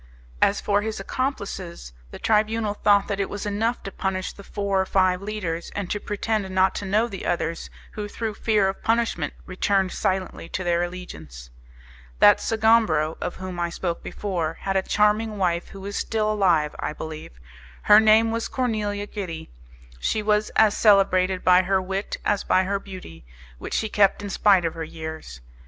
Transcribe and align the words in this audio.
As 0.41 0.59
for 0.59 0.81
his 0.81 0.99
accomplices, 0.99 1.93
the 2.09 2.17
Tribunal 2.17 2.73
thought 2.73 3.07
that 3.07 3.19
it 3.19 3.29
was 3.29 3.45
enough 3.45 3.83
to 3.83 3.91
punish 3.91 4.33
the 4.33 4.43
four 4.43 4.81
or 4.81 4.85
five 4.87 5.21
leaders, 5.21 5.69
and 5.75 5.91
to 5.91 5.99
pretend 5.99 6.49
not 6.49 6.73
to 6.81 6.85
know 6.87 7.07
the 7.07 7.23
others, 7.23 7.69
who 7.91 8.07
through 8.07 8.33
fear 8.33 8.67
of 8.67 8.81
punishment 8.81 9.35
returned 9.45 9.91
silently 9.91 10.49
to 10.49 10.63
their 10.63 10.81
allegiance. 10.81 11.51
That 12.17 12.39
Sgombro, 12.41 13.15
of 13.21 13.35
whom 13.35 13.59
I 13.59 13.69
spoke 13.69 14.01
before, 14.01 14.55
had 14.61 14.75
a 14.75 14.81
charming 14.81 15.37
wife 15.37 15.67
who 15.67 15.85
is 15.85 15.97
still 15.97 16.31
alive, 16.31 16.73
I 16.79 16.93
believe. 16.93 17.33
Her 17.83 17.99
name 17.99 18.31
was 18.31 18.47
Cornelia 18.47 19.05
Gitti; 19.05 19.49
she 19.99 20.23
was 20.23 20.49
as 20.55 20.75
celebrated 20.75 21.43
by 21.43 21.61
her 21.61 21.79
wit 21.79 22.17
as 22.25 22.43
by 22.43 22.63
her 22.63 22.79
beauty, 22.79 23.23
which 23.59 23.75
she 23.75 23.87
kept 23.87 24.23
in 24.23 24.31
spite 24.31 24.65
of 24.65 24.73
her 24.73 24.83
years. 24.83 25.41